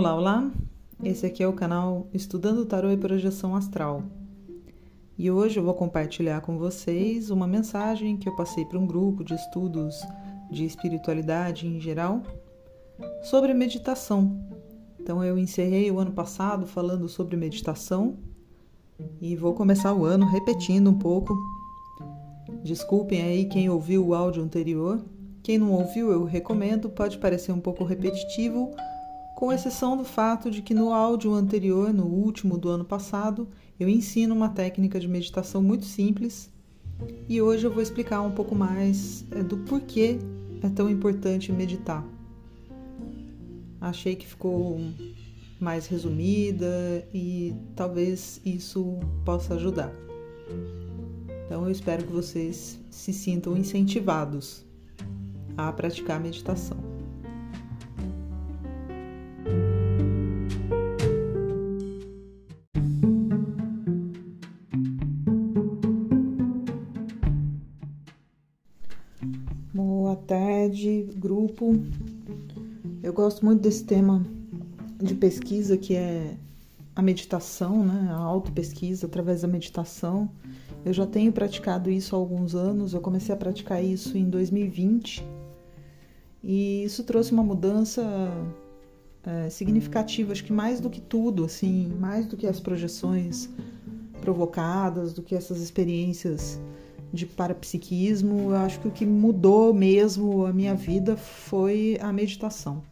Olá, 0.00 0.14
olá! 0.14 0.50
Esse 1.04 1.26
aqui 1.26 1.42
é 1.42 1.46
o 1.46 1.52
canal 1.52 2.06
Estudando 2.14 2.64
Tarô 2.64 2.90
e 2.90 2.96
Projeção 2.96 3.54
Astral. 3.54 4.02
E 5.18 5.30
hoje 5.30 5.60
eu 5.60 5.62
vou 5.62 5.74
compartilhar 5.74 6.40
com 6.40 6.56
vocês 6.56 7.28
uma 7.28 7.46
mensagem 7.46 8.16
que 8.16 8.26
eu 8.26 8.34
passei 8.34 8.64
para 8.64 8.78
um 8.78 8.86
grupo 8.86 9.22
de 9.22 9.34
estudos 9.34 10.00
de 10.50 10.64
espiritualidade 10.64 11.66
em 11.66 11.78
geral 11.78 12.22
sobre 13.24 13.52
meditação. 13.52 14.42
Então 14.98 15.22
eu 15.22 15.36
encerrei 15.36 15.90
o 15.90 15.98
ano 15.98 16.12
passado 16.12 16.66
falando 16.66 17.06
sobre 17.06 17.36
meditação 17.36 18.16
e 19.20 19.36
vou 19.36 19.52
começar 19.52 19.92
o 19.92 20.06
ano 20.06 20.24
repetindo 20.24 20.88
um 20.88 20.98
pouco. 20.98 21.36
Desculpem 22.64 23.20
aí 23.20 23.44
quem 23.44 23.68
ouviu 23.68 24.06
o 24.06 24.14
áudio 24.14 24.42
anterior. 24.42 25.04
Quem 25.42 25.58
não 25.58 25.72
ouviu, 25.72 26.10
eu 26.10 26.24
recomendo, 26.24 26.88
pode 26.88 27.18
parecer 27.18 27.52
um 27.52 27.60
pouco 27.60 27.84
repetitivo 27.84 28.74
com 29.40 29.50
exceção 29.50 29.96
do 29.96 30.04
fato 30.04 30.50
de 30.50 30.60
que 30.60 30.74
no 30.74 30.92
áudio 30.92 31.32
anterior, 31.32 31.94
no 31.94 32.04
último 32.04 32.58
do 32.58 32.68
ano 32.68 32.84
passado, 32.84 33.48
eu 33.80 33.88
ensino 33.88 34.34
uma 34.34 34.50
técnica 34.50 35.00
de 35.00 35.08
meditação 35.08 35.62
muito 35.62 35.86
simples 35.86 36.50
e 37.26 37.40
hoje 37.40 37.66
eu 37.66 37.72
vou 37.72 37.82
explicar 37.82 38.20
um 38.20 38.32
pouco 38.32 38.54
mais 38.54 39.24
é, 39.30 39.42
do 39.42 39.56
porquê 39.56 40.18
é 40.62 40.68
tão 40.68 40.90
importante 40.90 41.50
meditar. 41.52 42.06
Achei 43.80 44.14
que 44.14 44.26
ficou 44.26 44.78
mais 45.58 45.86
resumida 45.86 47.02
e 47.14 47.54
talvez 47.74 48.42
isso 48.44 48.98
possa 49.24 49.54
ajudar. 49.54 49.90
Então 51.46 51.64
eu 51.64 51.70
espero 51.70 52.04
que 52.04 52.12
vocês 52.12 52.78
se 52.90 53.14
sintam 53.14 53.56
incentivados 53.56 54.66
a 55.56 55.72
praticar 55.72 56.20
meditação. 56.20 56.89
Eu 73.02 73.14
gosto 73.14 73.44
muito 73.44 73.62
desse 73.62 73.84
tema 73.84 74.22
de 75.02 75.14
pesquisa 75.14 75.78
que 75.78 75.96
é 75.96 76.36
a 76.94 77.00
meditação, 77.00 77.82
né? 77.82 78.08
A 78.10 78.16
autopesquisa 78.16 79.06
através 79.06 79.40
da 79.40 79.48
meditação. 79.48 80.30
Eu 80.84 80.92
já 80.92 81.06
tenho 81.06 81.32
praticado 81.32 81.90
isso 81.90 82.14
há 82.14 82.18
alguns 82.18 82.54
anos. 82.54 82.92
Eu 82.92 83.00
comecei 83.00 83.34
a 83.34 83.38
praticar 83.38 83.82
isso 83.82 84.18
em 84.18 84.28
2020 84.28 85.26
e 86.44 86.84
isso 86.84 87.02
trouxe 87.02 87.32
uma 87.32 87.42
mudança 87.42 88.02
é, 89.24 89.48
significativa. 89.48 90.32
Acho 90.32 90.44
que 90.44 90.52
mais 90.52 90.78
do 90.78 90.90
que 90.90 91.00
tudo, 91.00 91.44
assim, 91.44 91.90
mais 91.98 92.26
do 92.26 92.36
que 92.36 92.46
as 92.46 92.60
projeções 92.60 93.48
provocadas, 94.20 95.14
do 95.14 95.22
que 95.22 95.34
essas 95.34 95.58
experiências 95.60 96.60
de 97.12 97.26
parapsiquismo, 97.26 98.50
eu 98.50 98.56
acho 98.56 98.80
que 98.80 98.88
o 98.88 98.90
que 98.90 99.04
mudou 99.04 99.74
mesmo 99.74 100.46
a 100.46 100.52
minha 100.52 100.74
vida 100.74 101.16
foi 101.16 101.98
a 102.00 102.12
meditação. 102.12 102.82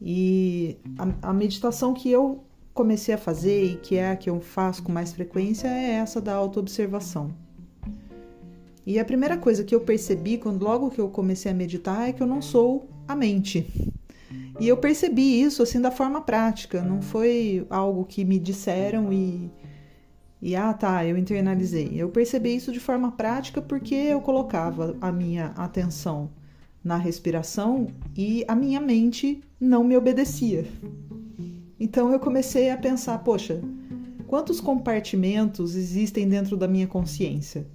E 0.00 0.76
a, 0.98 1.30
a 1.30 1.32
meditação 1.32 1.94
que 1.94 2.10
eu 2.10 2.44
comecei 2.74 3.14
a 3.14 3.18
fazer 3.18 3.64
e 3.64 3.76
que 3.76 3.96
é 3.96 4.10
a 4.10 4.16
que 4.16 4.28
eu 4.28 4.40
faço 4.40 4.82
com 4.82 4.92
mais 4.92 5.12
frequência 5.12 5.68
é 5.68 5.92
essa 5.92 6.20
da 6.20 6.34
autoobservação. 6.34 7.30
E 8.86 8.98
a 8.98 9.04
primeira 9.04 9.38
coisa 9.38 9.64
que 9.64 9.74
eu 9.74 9.80
percebi 9.80 10.36
quando 10.36 10.62
logo 10.62 10.90
que 10.90 11.00
eu 11.00 11.08
comecei 11.08 11.50
a 11.50 11.54
meditar 11.54 12.08
é 12.08 12.12
que 12.12 12.22
eu 12.22 12.26
não 12.26 12.42
sou 12.42 12.86
a 13.08 13.16
mente. 13.16 13.66
E 14.60 14.68
eu 14.68 14.76
percebi 14.76 15.40
isso 15.40 15.62
assim 15.62 15.80
da 15.80 15.90
forma 15.90 16.20
prática, 16.20 16.82
não 16.82 17.00
foi 17.00 17.66
algo 17.70 18.04
que 18.04 18.24
me 18.24 18.38
disseram 18.38 19.12
e 19.12 19.50
e 20.44 20.54
ah, 20.54 20.74
tá, 20.74 21.06
eu 21.06 21.16
internalizei. 21.16 21.92
Eu 21.94 22.10
percebi 22.10 22.54
isso 22.54 22.70
de 22.70 22.78
forma 22.78 23.10
prática 23.12 23.62
porque 23.62 23.94
eu 23.94 24.20
colocava 24.20 24.94
a 25.00 25.10
minha 25.10 25.46
atenção 25.56 26.28
na 26.84 26.98
respiração 26.98 27.86
e 28.14 28.44
a 28.46 28.54
minha 28.54 28.78
mente 28.78 29.40
não 29.58 29.82
me 29.82 29.96
obedecia. 29.96 30.66
Então 31.80 32.12
eu 32.12 32.20
comecei 32.20 32.68
a 32.68 32.76
pensar, 32.76 33.20
poxa, 33.20 33.62
quantos 34.26 34.60
compartimentos 34.60 35.74
existem 35.74 36.28
dentro 36.28 36.58
da 36.58 36.68
minha 36.68 36.86
consciência? 36.86 37.66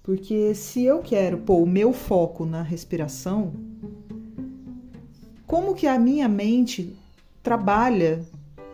Porque 0.00 0.54
se 0.54 0.84
eu 0.84 1.00
quero 1.00 1.38
pôr 1.38 1.60
o 1.60 1.66
meu 1.66 1.92
foco 1.92 2.46
na 2.46 2.62
respiração, 2.62 3.52
como 5.44 5.74
que 5.74 5.88
a 5.88 5.98
minha 5.98 6.28
mente 6.28 6.94
trabalha 7.42 8.24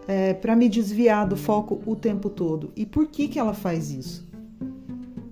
é, 0.09 0.33
para 0.33 0.57
me 0.57 0.71
desviar 0.71 1.29
do 1.29 1.37
foco 1.37 1.83
o 1.85 1.95
tempo 1.95 2.31
todo. 2.31 2.73
E 2.75 2.87
por 2.87 3.07
que, 3.09 3.29
que 3.29 3.39
ela 3.39 3.53
faz 3.53 3.91
isso? 3.91 4.27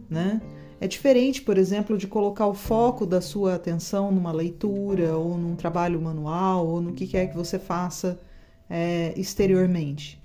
Né? 0.09 0.42
É 0.78 0.87
diferente, 0.87 1.41
por 1.41 1.56
exemplo, 1.56 1.97
de 1.97 2.06
colocar 2.06 2.47
o 2.47 2.53
foco 2.53 3.06
da 3.06 3.22
sua 3.22 3.54
atenção 3.54 4.12
numa 4.12 4.31
leitura 4.31 5.16
ou 5.16 5.38
num 5.38 5.56
trabalho 5.56 5.98
manual 6.00 6.66
ou 6.66 6.82
no 6.82 6.92
que 6.92 7.06
quer 7.06 7.28
que 7.28 7.34
você 7.34 7.59
faça 7.59 8.20
é, 8.69 9.15
exteriormente. 9.16 10.22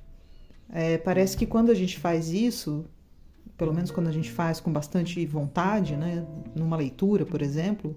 É, 0.70 0.98
parece 0.98 1.38
que 1.38 1.46
quando 1.46 1.70
a 1.70 1.74
gente 1.74 1.98
faz 1.98 2.30
isso, 2.34 2.86
pelo 3.58 3.74
menos 3.74 3.90
quando 3.90 4.08
a 4.08 4.12
gente 4.12 4.30
faz 4.30 4.60
com 4.60 4.72
bastante 4.72 5.26
vontade, 5.26 5.96
né, 5.96 6.26
numa 6.54 6.76
leitura, 6.76 7.26
por 7.26 7.42
exemplo, 7.42 7.96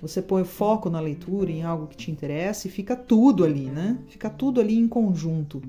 você 0.00 0.20
põe 0.20 0.44
foco 0.44 0.90
na 0.90 1.00
leitura, 1.00 1.50
em 1.50 1.62
algo 1.62 1.86
que 1.86 1.96
te 1.96 2.10
interessa 2.10 2.68
e 2.68 2.70
fica 2.70 2.94
tudo 2.94 3.44
ali, 3.44 3.66
né? 3.66 3.98
Fica 4.08 4.28
tudo 4.28 4.60
ali 4.60 4.76
em 4.76 4.86
conjunto. 4.86 5.62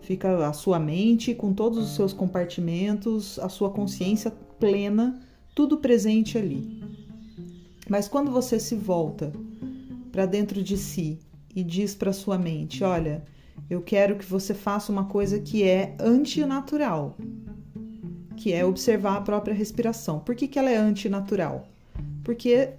Fica 0.00 0.46
a 0.46 0.52
sua 0.52 0.78
mente 0.78 1.34
com 1.34 1.52
todos 1.52 1.78
os 1.78 1.94
seus 1.94 2.12
compartimentos, 2.12 3.38
a 3.38 3.48
sua 3.48 3.70
consciência 3.70 4.32
plena, 4.58 5.20
tudo 5.54 5.76
presente 5.76 6.38
ali. 6.38 6.82
Mas 7.88 8.08
quando 8.08 8.30
você 8.30 8.58
se 8.58 8.74
volta 8.74 9.32
para 10.10 10.26
dentro 10.26 10.62
de 10.62 10.76
si 10.76 11.18
e 11.54 11.62
diz 11.62 11.94
para 11.94 12.12
sua 12.12 12.38
mente: 12.38 12.82
Olha, 12.82 13.24
eu 13.68 13.82
quero 13.82 14.16
que 14.16 14.24
você 14.24 14.54
faça 14.54 14.90
uma 14.90 15.04
coisa 15.04 15.38
que 15.38 15.62
é 15.62 15.94
antinatural, 16.00 17.16
que 18.36 18.52
é 18.52 18.64
observar 18.64 19.16
a 19.16 19.20
própria 19.20 19.54
respiração. 19.54 20.18
Por 20.18 20.34
que, 20.34 20.48
que 20.48 20.58
ela 20.58 20.70
é 20.70 20.76
antinatural? 20.76 21.68
Porque 22.24 22.70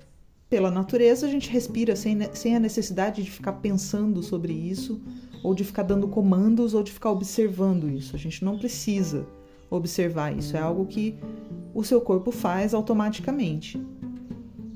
pela 0.52 0.70
natureza, 0.70 1.26
a 1.26 1.30
gente 1.30 1.50
respira 1.50 1.96
sem, 1.96 2.20
sem 2.34 2.58
a 2.58 2.60
necessidade 2.60 3.24
de 3.24 3.32
ficar 3.32 3.54
pensando 3.54 4.22
sobre 4.22 4.52
isso, 4.52 5.02
ou 5.42 5.56
de 5.56 5.64
ficar 5.64 5.84
dando 5.84 6.10
comandos, 6.10 6.74
ou 6.74 6.84
de 6.84 6.92
ficar 6.92 7.10
observando 7.10 7.90
isso. 7.90 8.18
A 8.18 8.20
gente 8.20 8.44
não 8.44 8.58
precisa 8.58 9.26
observar 9.70 10.38
isso, 10.38 10.58
é 10.58 10.60
algo 10.60 10.86
que 10.86 11.18
o 11.74 11.86
seu 11.86 12.02
corpo 12.02 12.32
faz 12.32 12.74
automaticamente. 12.74 13.82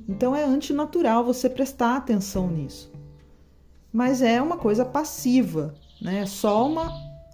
Então 0.08 0.34
é 0.34 0.46
antinatural 0.46 1.26
você 1.26 1.50
prestar 1.50 1.98
atenção 1.98 2.50
nisso. 2.50 2.90
Mas 3.92 4.22
é 4.22 4.42
uma 4.42 4.56
coisa 4.56 4.86
passiva, 4.86 5.76
né? 6.02 6.22
É 6.22 6.26
só 6.26 6.66
uma 6.70 6.90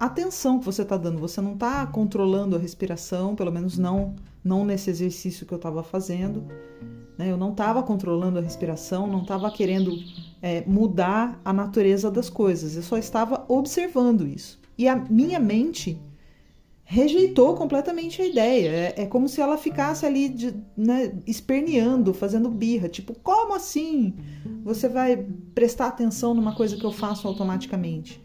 atenção 0.06 0.58
que 0.58 0.66
você 0.66 0.82
está 0.82 0.98
dando. 0.98 1.20
Você 1.20 1.40
não 1.40 1.54
está 1.54 1.86
controlando 1.86 2.56
a 2.56 2.60
respiração, 2.60 3.36
pelo 3.36 3.52
menos 3.52 3.78
não, 3.78 4.16
não 4.44 4.66
nesse 4.66 4.90
exercício 4.90 5.46
que 5.46 5.54
eu 5.54 5.58
estava 5.58 5.84
fazendo. 5.84 6.44
Né? 7.18 7.32
Eu 7.32 7.38
não 7.38 7.52
estava 7.52 7.84
controlando 7.84 8.40
a 8.40 8.42
respiração, 8.42 9.06
não 9.06 9.22
estava 9.22 9.52
querendo 9.52 9.96
é, 10.42 10.64
mudar 10.66 11.40
a 11.46 11.54
natureza 11.54 12.10
das 12.10 12.30
coisas, 12.30 12.76
eu 12.76 12.82
só 12.82 12.98
estava 12.98 13.46
observando 13.48 14.28
isso. 14.28 14.60
E 14.76 14.88
a 14.88 14.96
minha 14.96 15.40
mente 15.40 16.02
rejeitou 16.84 17.56
completamente 17.56 18.24
a 18.24 18.26
ideia. 18.26 18.70
É, 18.70 19.04
é 19.04 19.06
como 19.06 19.30
se 19.30 19.40
ela 19.40 19.56
ficasse 19.56 20.04
ali 20.04 20.30
de, 20.30 20.56
né, 20.76 21.14
esperneando, 21.28 22.12
fazendo 22.12 22.50
birra. 22.50 22.90
Tipo, 22.90 23.14
como 23.22 23.54
assim 23.54 24.16
você 24.64 24.90
vai 24.90 25.16
prestar 25.54 25.88
atenção 25.88 26.34
numa 26.34 26.56
coisa 26.56 26.76
que 26.76 26.84
eu 26.84 26.92
faço 26.92 27.28
automaticamente? 27.28 28.20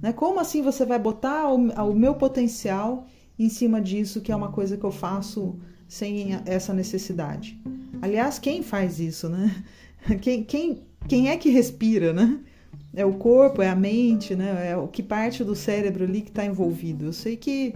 Né? 0.00 0.12
Como 0.12 0.40
assim 0.40 0.62
você 0.62 0.84
vai 0.84 0.98
botar 0.98 1.50
o, 1.50 1.56
o 1.56 1.94
meu 1.94 2.14
potencial 2.14 3.06
em 3.38 3.48
cima 3.48 3.80
disso, 3.80 4.20
que 4.20 4.32
é 4.32 4.36
uma 4.36 4.50
coisa 4.50 4.76
que 4.76 4.84
eu 4.84 4.90
faço 4.90 5.58
sem 5.88 6.38
essa 6.44 6.72
necessidade? 6.72 7.60
Aliás, 8.00 8.38
quem 8.38 8.62
faz 8.62 9.00
isso, 9.00 9.28
né? 9.28 9.54
Quem, 10.22 10.44
quem, 10.44 10.84
quem 11.08 11.30
é 11.30 11.36
que 11.36 11.50
respira, 11.50 12.12
né? 12.12 12.38
É 12.94 13.04
o 13.04 13.14
corpo, 13.14 13.60
é 13.60 13.68
a 13.68 13.74
mente, 13.74 14.36
né? 14.36 14.70
É 14.70 14.76
o 14.76 14.86
que 14.86 15.02
parte 15.02 15.42
do 15.42 15.56
cérebro 15.56 16.04
ali 16.04 16.20
que 16.20 16.28
está 16.28 16.44
envolvido. 16.44 17.06
Eu 17.06 17.12
sei 17.12 17.36
que 17.36 17.74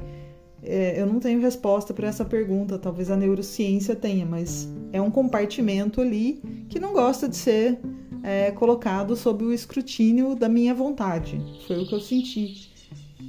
é, 0.62 1.00
eu 1.00 1.06
não 1.06 1.18
tenho 1.18 1.40
resposta 1.40 1.94
para 1.94 2.08
essa 2.08 2.24
pergunta, 2.24 2.78
talvez 2.78 3.10
a 3.10 3.16
neurociência 3.16 3.96
tenha, 3.96 4.26
mas 4.26 4.68
é 4.92 5.00
um 5.00 5.10
compartimento 5.10 6.00
ali 6.00 6.40
que 6.68 6.78
não 6.78 6.92
gosta 6.92 7.28
de 7.28 7.36
ser 7.36 7.78
é, 8.22 8.50
colocado 8.50 9.16
sob 9.16 9.44
o 9.44 9.52
escrutínio 9.52 10.34
da 10.34 10.48
minha 10.48 10.74
vontade. 10.74 11.40
Foi 11.66 11.82
o 11.82 11.86
que 11.86 11.94
eu 11.94 12.00
senti. 12.00 12.70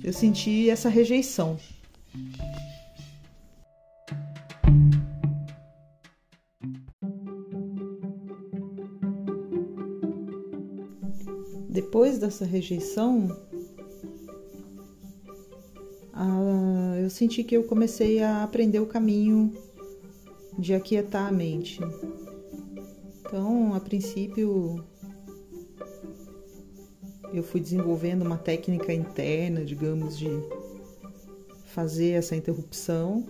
Eu 0.04 0.14
senti 0.14 0.70
essa 0.70 0.90
rejeição. 0.90 1.58
depois 11.72 12.18
dessa 12.18 12.46
rejeição, 12.46 13.28
ah, 16.14 16.96
eu 17.02 17.10
senti 17.10 17.44
que 17.44 17.56
eu 17.56 17.64
comecei 17.64 18.22
a 18.22 18.44
aprender 18.44 18.80
o 18.80 18.86
caminho 18.86 19.52
de 20.58 20.74
aquietar 20.74 21.28
a 21.28 21.32
mente. 21.32 21.80
Então, 23.32 23.74
a 23.74 23.80
princípio, 23.80 24.84
eu 27.34 27.42
fui 27.42 27.62
desenvolvendo 27.62 28.24
uma 28.24 28.38
técnica 28.38 28.94
interna, 28.94 29.64
digamos, 29.64 30.18
de 30.18 30.28
fazer 31.64 32.10
essa 32.10 32.36
interrupção 32.36 33.26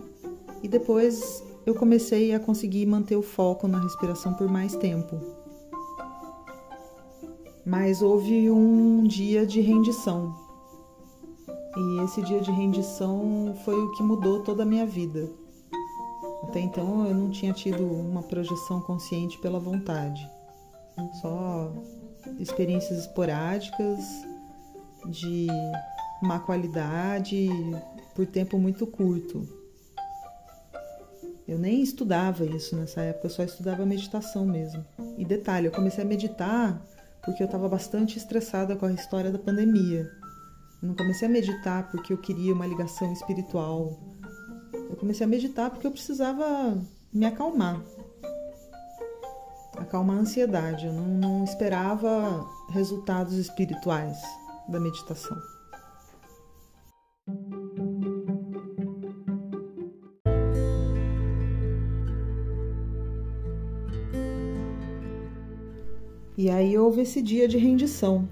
e 0.60 0.66
depois 0.66 1.44
eu 1.64 1.72
comecei 1.76 2.34
a 2.34 2.40
conseguir 2.40 2.84
manter 2.84 3.14
o 3.14 3.22
foco 3.22 3.68
na 3.68 3.78
respiração 3.78 4.34
por 4.34 4.48
mais 4.48 4.74
tempo. 4.74 5.20
Mas 7.64 8.02
houve 8.02 8.50
um 8.50 9.04
dia 9.04 9.46
de 9.46 9.60
rendição. 9.60 10.34
E 11.76 12.00
esse 12.02 12.22
dia 12.22 12.40
de 12.40 12.50
rendição 12.50 13.54
foi 13.64 13.80
o 13.80 13.92
que 13.92 14.02
mudou 14.02 14.42
toda 14.42 14.64
a 14.64 14.66
minha 14.66 14.84
vida. 14.84 15.30
Até 16.52 16.60
então 16.60 17.06
eu 17.06 17.14
não 17.14 17.30
tinha 17.30 17.50
tido 17.50 17.82
uma 17.82 18.22
projeção 18.22 18.78
consciente 18.82 19.38
pela 19.38 19.58
vontade. 19.58 20.30
Só 21.22 21.72
experiências 22.38 22.98
esporádicas 22.98 24.04
de 25.06 25.46
má 26.22 26.38
qualidade 26.38 27.48
por 28.14 28.26
tempo 28.26 28.58
muito 28.58 28.86
curto. 28.86 29.48
Eu 31.48 31.58
nem 31.58 31.80
estudava 31.80 32.44
isso 32.44 32.76
nessa 32.76 33.00
época, 33.00 33.28
eu 33.28 33.30
só 33.30 33.42
estudava 33.42 33.86
meditação 33.86 34.44
mesmo. 34.44 34.84
E 35.16 35.24
detalhe, 35.24 35.68
eu 35.68 35.72
comecei 35.72 36.04
a 36.04 36.06
meditar 36.06 36.82
porque 37.24 37.42
eu 37.42 37.46
estava 37.46 37.66
bastante 37.66 38.18
estressada 38.18 38.76
com 38.76 38.84
a 38.84 38.92
história 38.92 39.32
da 39.32 39.38
pandemia. 39.38 40.06
Eu 40.82 40.88
não 40.88 40.94
comecei 40.94 41.26
a 41.26 41.30
meditar 41.30 41.90
porque 41.90 42.12
eu 42.12 42.18
queria 42.18 42.52
uma 42.52 42.66
ligação 42.66 43.10
espiritual. 43.10 44.11
Eu 44.92 44.98
comecei 44.98 45.24
a 45.24 45.28
meditar 45.28 45.70
porque 45.70 45.86
eu 45.86 45.90
precisava 45.90 46.78
me 47.10 47.24
acalmar. 47.24 47.82
Acalmar 49.78 50.18
a 50.18 50.20
ansiedade. 50.20 50.84
Eu 50.84 50.92
não, 50.92 51.06
não 51.06 51.44
esperava 51.44 52.46
resultados 52.68 53.32
espirituais 53.38 54.20
da 54.68 54.78
meditação. 54.78 55.34
E 66.36 66.50
aí 66.50 66.76
houve 66.76 67.00
esse 67.00 67.22
dia 67.22 67.48
de 67.48 67.56
rendição. 67.56 68.28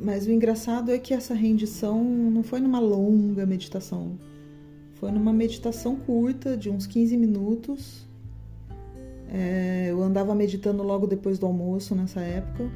Mas 0.00 0.26
o 0.26 0.32
engraçado 0.32 0.90
é 0.90 0.98
que 0.98 1.14
essa 1.14 1.34
rendição 1.34 2.02
não 2.02 2.42
foi 2.42 2.58
numa 2.58 2.80
longa 2.80 3.46
meditação. 3.46 4.18
Foi 5.00 5.10
numa 5.10 5.32
meditação 5.32 5.96
curta, 5.96 6.54
de 6.54 6.68
uns 6.68 6.86
15 6.86 7.16
minutos. 7.16 8.06
É, 9.32 9.86
eu 9.88 10.02
andava 10.02 10.34
meditando 10.34 10.82
logo 10.82 11.06
depois 11.06 11.38
do 11.38 11.46
almoço 11.46 11.94
nessa 11.94 12.20
época. 12.20 12.70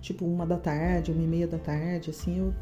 Tipo, 0.00 0.26
uma 0.26 0.44
da 0.44 0.58
tarde, 0.58 1.12
uma 1.12 1.22
e 1.22 1.26
meia 1.28 1.46
da 1.46 1.58
tarde, 1.58 2.10
assim, 2.10 2.40
eu 2.40 2.52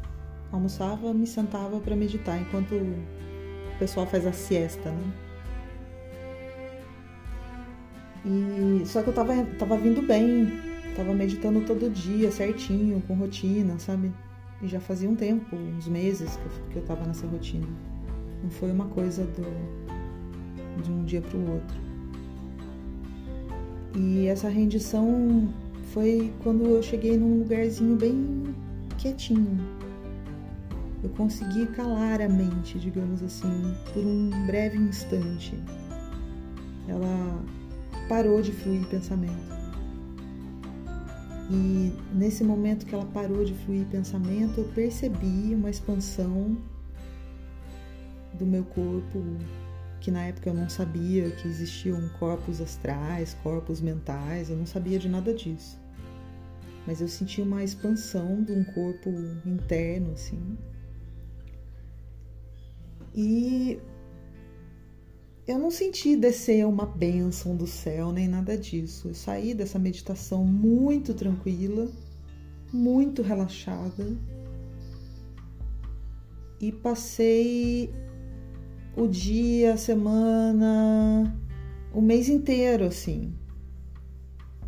almoçava, 0.51 1.11
me 1.11 1.25
sentava 1.25 1.79
para 1.79 1.95
meditar 1.95 2.39
enquanto 2.39 2.75
o 2.75 3.79
pessoal 3.79 4.05
faz 4.05 4.27
a 4.27 4.31
siesta, 4.31 4.91
né? 4.91 5.13
E 8.25 8.85
só 8.85 9.01
que 9.01 9.09
eu 9.09 9.13
tava, 9.13 9.43
tava 9.57 9.75
vindo 9.75 10.03
bem, 10.03 10.53
tava 10.95 11.11
meditando 11.13 11.61
todo 11.61 11.89
dia, 11.89 12.31
certinho, 12.31 13.01
com 13.07 13.15
rotina, 13.15 13.79
sabe? 13.79 14.13
E 14.63 14.67
já 14.67 14.79
fazia 14.79 15.09
um 15.09 15.15
tempo, 15.15 15.55
uns 15.55 15.89
meses 15.89 16.37
que 16.37 16.45
eu, 16.45 16.51
que 16.71 16.75
eu 16.77 16.83
tava 16.83 17.05
nessa 17.05 17.27
rotina. 17.27 17.67
Não 18.41 18.49
foi 18.49 18.71
uma 18.71 18.85
coisa 18.85 19.25
do, 19.25 20.81
de 20.81 20.89
um 20.89 21.03
dia 21.03 21.21
para 21.21 21.37
o 21.37 21.51
outro. 21.51 21.77
E 23.95 24.25
essa 24.27 24.47
rendição 24.47 25.53
foi 25.93 26.33
quando 26.41 26.63
eu 26.65 26.81
cheguei 26.81 27.17
num 27.17 27.39
lugarzinho 27.39 27.97
bem 27.97 28.55
quietinho. 28.97 29.59
Eu 31.03 31.09
consegui 31.09 31.67
calar 31.67 32.21
a 32.21 32.29
mente, 32.29 32.79
digamos 32.79 33.21
assim, 33.21 33.75
por 33.93 34.01
um 34.01 34.29
breve 34.47 34.77
instante. 34.77 35.61
Ela 36.87 37.43
parou 38.07 38.41
de 38.41 38.53
fluir 38.53 38.85
pensamento. 38.87 39.62
E 41.53 41.93
nesse 42.11 42.43
momento 42.43 42.83
que 42.83 42.95
ela 42.95 43.05
parou 43.05 43.45
de 43.45 43.53
fluir 43.53 43.85
pensamento, 43.85 44.59
eu 44.59 44.67
percebi 44.69 45.53
uma 45.53 45.69
expansão 45.69 46.57
do 48.33 48.43
meu 48.43 48.63
corpo, 48.63 49.23
que 50.01 50.09
na 50.09 50.23
época 50.23 50.49
eu 50.49 50.53
não 50.55 50.67
sabia 50.67 51.29
que 51.29 51.47
existiam 51.47 52.09
corpos 52.17 52.59
astrais, 52.59 53.35
corpos 53.43 53.81
mentais, 53.81 54.49
eu 54.49 54.57
não 54.57 54.65
sabia 54.65 54.97
de 54.97 55.07
nada 55.07 55.31
disso. 55.31 55.79
Mas 56.87 57.01
eu 57.01 57.07
senti 57.07 57.39
uma 57.39 57.63
expansão 57.63 58.41
de 58.41 58.51
um 58.51 58.63
corpo 58.63 59.11
interno, 59.45 60.13
assim. 60.13 60.57
E 63.13 63.79
eu 65.45 65.59
não 65.59 65.69
senti 65.69 66.15
descer 66.15 66.65
uma 66.65 66.85
bênção 66.85 67.55
do 67.55 67.67
céu 67.67 68.11
nem 68.13 68.27
nada 68.27 68.57
disso. 68.57 69.09
Eu 69.09 69.13
saí 69.13 69.53
dessa 69.53 69.77
meditação 69.77 70.45
muito 70.45 71.13
tranquila, 71.13 71.89
muito 72.71 73.21
relaxada 73.21 74.15
e 76.61 76.71
passei 76.71 77.93
o 78.95 79.05
dia, 79.05 79.73
a 79.73 79.77
semana, 79.77 81.37
o 81.93 82.01
mês 82.01 82.29
inteiro 82.29 82.85
assim. 82.85 83.33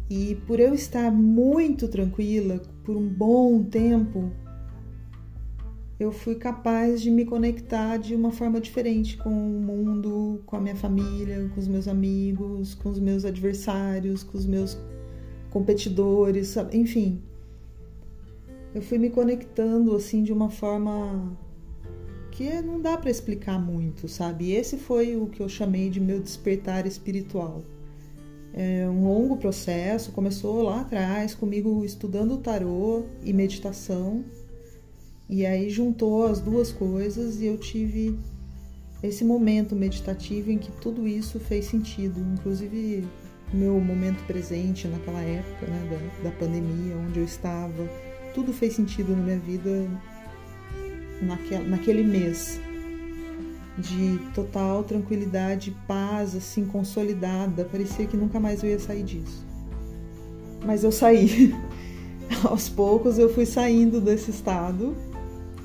E 0.09 0.35
por 0.45 0.59
eu 0.59 0.73
estar 0.73 1.09
muito 1.09 1.87
tranquila 1.87 2.61
por 2.83 2.97
um 2.97 3.07
bom 3.07 3.63
tempo, 3.63 4.29
eu 5.99 6.11
fui 6.11 6.35
capaz 6.35 7.01
de 7.01 7.09
me 7.09 7.23
conectar 7.23 7.97
de 7.97 8.13
uma 8.15 8.31
forma 8.31 8.59
diferente 8.59 9.15
com 9.15 9.29
o 9.29 9.61
mundo, 9.61 10.41
com 10.45 10.57
a 10.57 10.59
minha 10.59 10.75
família, 10.75 11.49
com 11.53 11.59
os 11.59 11.67
meus 11.67 11.87
amigos, 11.87 12.75
com 12.75 12.89
os 12.89 12.99
meus 12.99 13.23
adversários, 13.23 14.21
com 14.21 14.37
os 14.37 14.45
meus 14.45 14.77
competidores, 15.49 16.55
enfim. 16.73 17.21
Eu 18.73 18.81
fui 18.81 18.97
me 18.97 19.09
conectando 19.09 19.95
assim 19.95 20.21
de 20.21 20.33
uma 20.33 20.49
forma 20.49 21.37
que 22.29 22.61
não 22.61 22.81
dá 22.81 22.97
para 22.97 23.09
explicar 23.09 23.57
muito, 23.57 24.09
sabe? 24.09 24.51
Esse 24.51 24.75
foi 24.75 25.15
o 25.15 25.27
que 25.27 25.39
eu 25.39 25.47
chamei 25.47 25.89
de 25.89 26.01
meu 26.01 26.19
despertar 26.19 26.85
espiritual. 26.85 27.63
É 28.53 28.85
um 28.89 29.05
longo 29.05 29.37
processo, 29.37 30.11
começou 30.11 30.61
lá 30.61 30.81
atrás 30.81 31.33
comigo 31.33 31.85
estudando 31.85 32.37
tarô 32.37 33.03
e 33.23 33.31
meditação 33.31 34.25
e 35.29 35.45
aí 35.45 35.69
juntou 35.69 36.25
as 36.27 36.39
duas 36.39 36.71
coisas 36.71 37.41
e 37.41 37.45
eu 37.45 37.57
tive 37.57 38.17
esse 39.01 39.23
momento 39.23 39.75
meditativo 39.75 40.51
em 40.51 40.57
que 40.57 40.71
tudo 40.71 41.07
isso 41.07 41.39
fez 41.39 41.65
sentido, 41.65 42.19
inclusive 42.33 43.03
meu 43.53 43.79
momento 43.79 44.23
presente 44.25 44.87
naquela 44.87 45.21
época 45.21 45.67
né, 45.67 46.11
da, 46.23 46.29
da 46.29 46.35
pandemia, 46.35 46.95
onde 46.97 47.19
eu 47.19 47.25
estava, 47.25 47.87
tudo 48.33 48.51
fez 48.53 48.73
sentido 48.73 49.15
na 49.15 49.23
minha 49.23 49.39
vida 49.39 49.87
naquele, 51.21 51.67
naquele 51.67 52.03
mês 52.03 52.59
de 53.77 54.19
total 54.33 54.83
tranquilidade, 54.83 55.75
paz, 55.87 56.35
assim, 56.35 56.65
consolidada. 56.65 57.65
Parecia 57.65 58.05
que 58.05 58.15
nunca 58.15 58.39
mais 58.39 58.63
eu 58.63 58.69
ia 58.69 58.79
sair 58.79 59.03
disso. 59.03 59.45
Mas 60.65 60.83
eu 60.83 60.91
saí. 60.91 61.53
Aos 62.43 62.69
poucos 62.69 63.19
eu 63.19 63.33
fui 63.33 63.45
saindo 63.45 64.01
desse 64.01 64.31
estado 64.31 64.95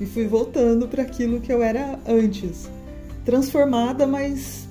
e 0.01 0.05
fui 0.07 0.25
voltando 0.25 0.87
para 0.87 1.03
aquilo 1.03 1.39
que 1.39 1.53
eu 1.53 1.61
era 1.61 1.99
antes, 2.07 2.67
transformada, 3.23 4.07
mas 4.07 4.67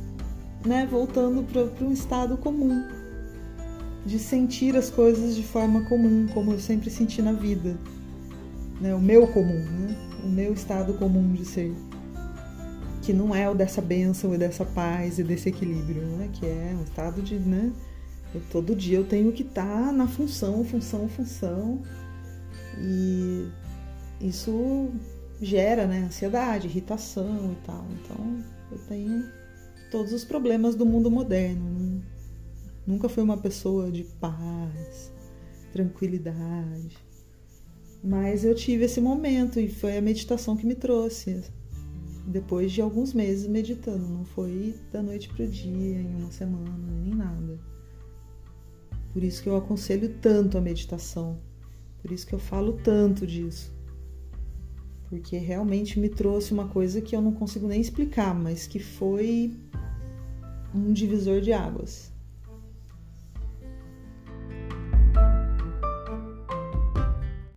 né, 0.66 0.88
voltando 0.90 1.44
para 1.44 1.87
um 1.87 1.92
estado 1.92 2.37
comum, 2.37 2.84
de 4.04 4.18
sentir 4.18 4.76
as 4.76 4.90
coisas 4.90 5.37
de 5.37 5.44
forma 5.44 5.82
comum, 5.82 6.26
como 6.34 6.52
eu 6.52 6.58
sempre 6.58 6.90
senti 6.90 7.22
na 7.22 7.32
vida, 7.32 7.78
né, 8.80 8.92
o 8.92 9.00
meu 9.00 9.25
comum, 9.28 9.64
né, 9.64 9.96
o 10.25 10.28
meu 10.28 10.52
estado 10.52 10.94
comum 10.94 11.32
de 11.32 11.44
ser, 11.44 11.72
que 13.00 13.12
não 13.12 13.32
é 13.32 13.49
o 13.49 13.54
dessa 13.54 13.80
bênção 13.80 14.34
e 14.34 14.38
dessa 14.38 14.64
paz 14.64 15.20
e 15.20 15.22
desse 15.22 15.49
equilíbrio, 15.49 16.02
né, 16.02 16.28
que 16.32 16.44
é 16.44 16.75
um 16.76 16.82
estado 16.82 17.22
de, 17.22 17.37
né, 17.37 17.70
eu, 18.34 18.42
todo 18.50 18.75
dia 18.75 18.99
eu 18.99 19.04
tenho 19.04 19.30
que 19.30 19.44
estar 19.44 19.87
tá 19.87 19.92
na 19.92 20.08
função, 20.08 20.64
função, 20.64 21.08
função, 21.08 21.80
e 22.80 23.49
isso 24.20 24.90
gera 25.40 25.87
né, 25.87 26.04
ansiedade, 26.04 26.68
irritação 26.68 27.52
e 27.52 27.66
tal. 27.66 27.87
Então 27.92 28.44
eu 28.70 28.78
tenho 28.87 29.25
todos 29.90 30.12
os 30.12 30.25
problemas 30.25 30.75
do 30.75 30.87
mundo 30.87 31.11
moderno. 31.11 32.02
Nunca 32.87 33.09
fui 33.09 33.23
uma 33.23 33.37
pessoa 33.37 33.90
de 33.90 34.04
paz, 34.04 35.12
tranquilidade. 35.73 36.97
Mas 38.02 38.44
eu 38.44 38.54
tive 38.54 38.85
esse 38.85 39.00
momento 39.00 39.61
e 39.61 39.68
foi 39.68 39.97
a 39.97 40.02
meditação 40.02 40.56
que 40.56 40.66
me 40.66 40.75
trouxe. 40.75 41.42
Depois 42.26 42.73
de 42.73 42.80
alguns 42.80 43.12
meses 43.12 43.47
meditando, 43.47 44.06
não 44.06 44.25
foi 44.25 44.75
da 44.92 45.02
noite 45.02 45.28
para 45.28 45.44
o 45.44 45.49
dia, 45.49 46.00
em 46.00 46.14
uma 46.16 46.30
semana, 46.30 46.78
nem 47.02 47.14
nada. 47.14 47.59
Por 49.12 49.23
isso 49.23 49.42
que 49.42 49.49
eu 49.49 49.56
aconselho 49.56 50.16
tanto 50.20 50.56
a 50.56 50.61
meditação. 50.61 51.38
Por 52.00 52.12
isso 52.12 52.26
que 52.26 52.35
eu 52.35 52.38
falo 52.38 52.75
tanto 52.85 53.26
disso. 53.26 53.75
Porque 55.11 55.37
realmente 55.37 55.99
me 55.99 56.09
trouxe 56.09 56.55
uma 56.55 56.69
coisa 56.69 57.00
que 57.00 57.14
eu 57.14 57.21
não 57.21 57.33
consigo 57.33 57.67
nem 57.67 57.81
explicar, 57.81 58.33
mas 58.33 58.69
que 58.69 58.79
foi 58.79 59.52
um 60.73 60.93
divisor 60.93 61.40
de 61.40 61.52
águas. 61.52 62.12